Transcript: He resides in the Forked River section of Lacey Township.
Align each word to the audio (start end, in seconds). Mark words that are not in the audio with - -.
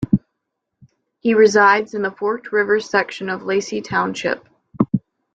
He 1.19 1.35
resides 1.35 1.93
in 1.93 2.01
the 2.01 2.09
Forked 2.09 2.51
River 2.51 2.79
section 2.79 3.29
of 3.29 3.43
Lacey 3.43 3.81
Township. 3.81 4.43